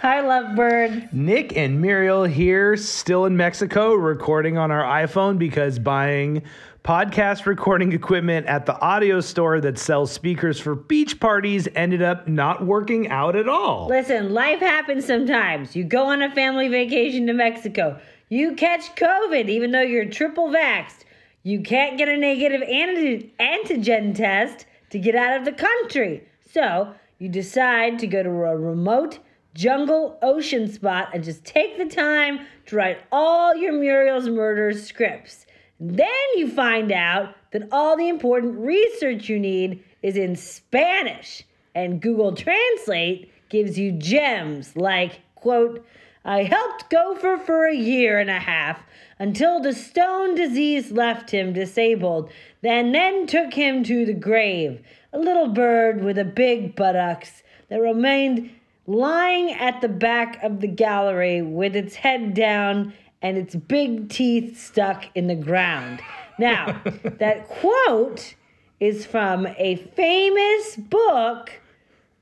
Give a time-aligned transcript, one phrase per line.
[0.00, 1.12] Hi, lovebird.
[1.12, 6.42] Nick and Muriel here, still in Mexico, recording on our iPhone because buying
[6.84, 12.28] podcast recording equipment at the audio store that sells speakers for beach parties ended up
[12.28, 13.88] not working out at all.
[13.88, 15.74] Listen, life happens sometimes.
[15.74, 17.98] You go on a family vacation to Mexico.
[18.28, 21.00] You catch COVID even though you're triple vaxxed.
[21.42, 26.22] You can't get a negative anti- antigen test to get out of the country.
[26.52, 29.18] So you decide to go to a remote
[29.54, 35.46] jungle ocean spot and just take the time to write all your Muriel's Murder scripts.
[35.80, 41.44] Then you find out that all the important research you need is in Spanish,
[41.74, 45.84] and Google Translate gives you gems like, quote,
[46.24, 48.80] I helped Gopher for a year and a half
[49.18, 52.30] until the stone disease left him disabled,
[52.62, 54.82] and then took him to the grave.
[55.12, 58.50] A little bird with a big buttocks that remained
[58.88, 64.58] lying at the back of the gallery with its head down and its big teeth
[64.58, 66.00] stuck in the ground.
[66.38, 68.34] Now, that quote
[68.80, 71.50] is from a famous book.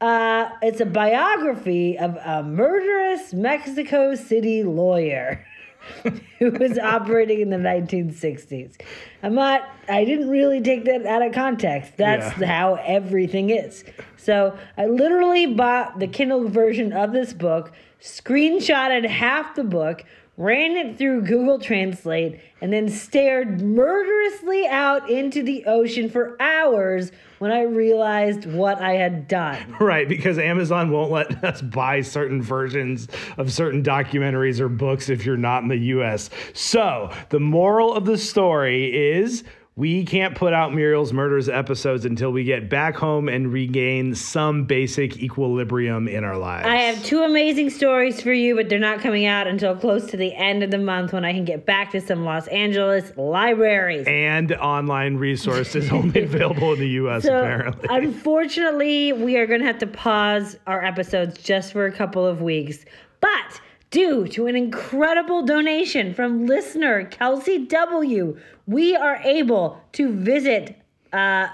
[0.00, 5.44] Uh, it's a biography of a murderous Mexico City lawyer
[6.38, 8.80] who was operating in the 1960s.
[9.22, 11.96] I'm not, I didn't really take that out of context.
[11.96, 12.46] That's Yeah.
[12.46, 13.84] how everything is.
[14.16, 20.04] So I literally bought the Kindle version of this book, screenshotted half the book,
[20.36, 27.12] ran it through Google Translate, and then stared murderously out into the ocean for hours
[27.38, 29.76] when I realized what I had done.
[29.84, 35.26] Right, because Amazon won't let us buy certain versions of certain documentaries or books if
[35.26, 36.30] you're not in the US.
[36.54, 39.44] So, the moral of the story is
[39.76, 44.66] we can't put out Muriel's Murders episodes until we get back home and regain some
[44.66, 46.64] basic equilibrium in our lives.
[46.68, 50.16] I have two amazing stories for you, but they're not coming out until close to
[50.16, 54.06] the end of the month when I can get back to some Los Angeles libraries.
[54.06, 57.88] and online resources only available in the US So, apparently.
[57.90, 62.40] unfortunately, we are going to have to pause our episodes just for a couple of
[62.40, 62.84] weeks.
[63.20, 63.60] But
[63.94, 70.76] due to an incredible donation from listener Kelsey W., we are able to visit.
[71.12, 71.46] Uh,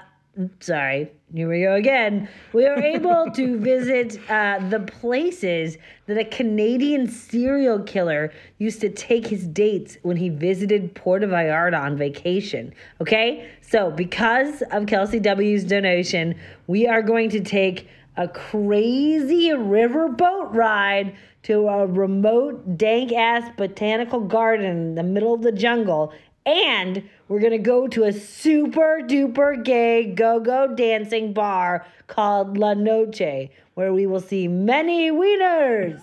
[0.59, 2.27] sorry, here we go again.
[2.51, 8.89] We are able to visit uh, the places that a Canadian serial killer used to
[8.89, 12.73] take his dates when he visited Puerto Vallarta on vacation.
[13.01, 13.51] Okay?
[13.61, 16.33] So, because of Kelsey W.'s donation,
[16.65, 24.21] we are going to take a crazy riverboat ride to a remote, dank ass botanical
[24.21, 26.13] garden in the middle of the jungle.
[26.45, 32.73] And we're gonna go to a super duper gay go go dancing bar called La
[32.73, 36.01] Noche, where we will see many wieners.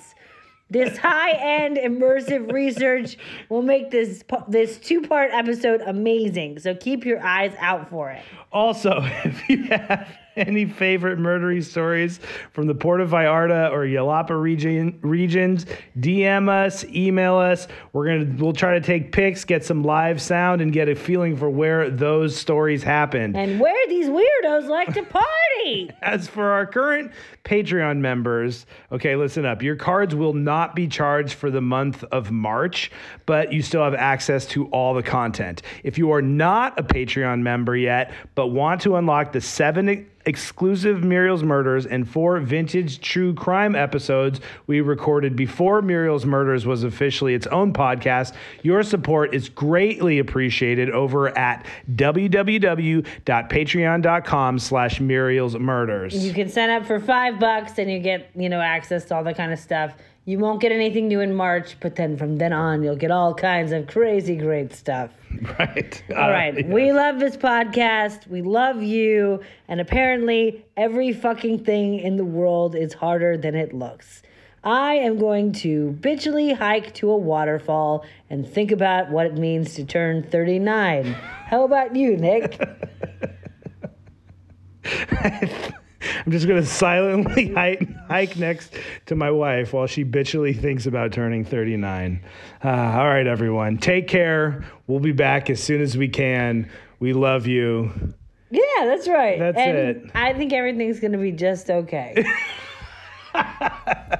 [0.70, 3.16] This high-end immersive research
[3.48, 6.58] will make this this two-part episode amazing.
[6.58, 8.22] So keep your eyes out for it.
[8.52, 10.08] Also, if you have
[10.46, 12.20] any favorite murdery stories
[12.52, 15.66] from the Puerto Vallarta or Yelapa region regions,
[15.98, 17.66] DM us, email us.
[17.92, 21.36] We're gonna we'll try to take pics, get some live sound, and get a feeling
[21.36, 23.36] for where those stories happened.
[23.36, 25.90] And where these weirdos like to party.
[26.02, 27.12] As for our current
[27.44, 29.62] Patreon members, okay, listen up.
[29.62, 32.92] Your cards will not be charged for the month of March,
[33.26, 35.62] but you still have access to all the content.
[35.82, 41.02] If you are not a Patreon member yet, but want to unlock the seven exclusive
[41.02, 47.32] Muriel's Murders and four vintage true crime episodes we recorded before Muriel's Murders was officially
[47.34, 56.22] its own podcast, your support is greatly appreciated over at www.patreon.com slash Muriel's Murders.
[56.24, 59.24] You can sign up for five bucks and you get, you know, access to all
[59.24, 59.94] that kind of stuff.
[60.28, 63.32] You won't get anything new in March, but then from then on, you'll get all
[63.32, 65.10] kinds of crazy great stuff.
[65.58, 66.02] Right.
[66.14, 66.68] All right.
[66.68, 68.26] We love this podcast.
[68.26, 69.40] We love you.
[69.68, 74.22] And apparently, every fucking thing in the world is harder than it looks.
[74.62, 79.76] I am going to bitchily hike to a waterfall and think about what it means
[79.76, 81.06] to turn 39.
[81.06, 82.60] How about you, Nick?
[86.00, 88.74] I'm just going to silently hike, hike next
[89.06, 92.22] to my wife while she bitchily thinks about turning 39.
[92.64, 93.78] Uh, all right, everyone.
[93.78, 94.64] Take care.
[94.86, 96.70] We'll be back as soon as we can.
[97.00, 98.14] We love you.
[98.50, 99.38] Yeah, that's right.
[99.38, 100.10] That's and it.
[100.14, 102.24] I think everything's going to be just okay.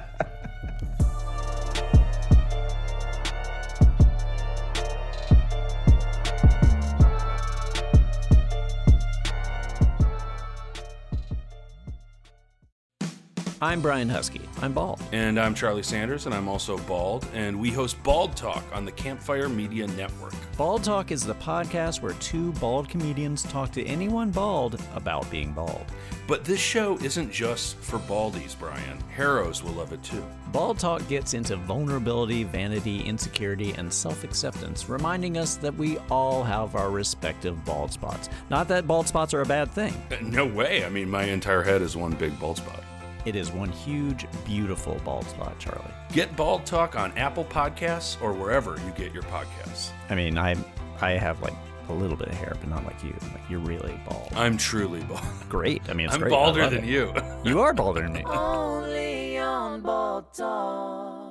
[13.61, 14.39] I'm Brian Huskey.
[14.61, 15.01] I'm bald.
[15.11, 17.27] And I'm Charlie Sanders, and I'm also bald.
[17.33, 20.33] And we host Bald Talk on the Campfire Media Network.
[20.55, 25.51] Bald Talk is the podcast where two bald comedians talk to anyone bald about being
[25.51, 25.85] bald.
[26.25, 28.97] But this show isn't just for baldies, Brian.
[29.13, 30.23] Harrows will love it too.
[30.53, 36.43] Bald Talk gets into vulnerability, vanity, insecurity, and self acceptance, reminding us that we all
[36.43, 38.29] have our respective bald spots.
[38.49, 40.85] Not that bald spots are a bad thing, No way.
[40.85, 42.85] I mean, my entire head is one big bald spot.
[43.25, 45.91] It is one huge, beautiful bald spot, Charlie.
[46.11, 49.91] Get Bald Talk on Apple Podcasts or wherever you get your podcasts.
[50.09, 50.55] I mean, I
[51.01, 51.53] I have like
[51.89, 53.15] a little bit of hair, but not like you.
[53.33, 54.29] Like you're really bald.
[54.35, 55.21] I'm truly bald.
[55.49, 55.81] Great.
[55.89, 56.29] I mean, it's I'm great.
[56.31, 56.89] Balder than it.
[56.89, 57.13] you.
[57.43, 58.23] You are balder than me.
[58.25, 61.25] Only on Bald Talk.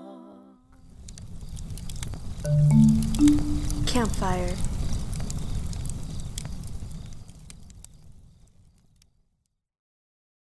[3.87, 4.55] Campfire.